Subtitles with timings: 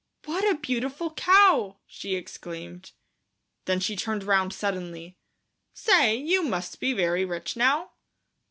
[0.25, 2.91] "What a beautiful cow," she exclaimed.
[3.65, 5.19] Then she turned round suddenly.
[5.75, 7.91] "Say, you must be very rich now?"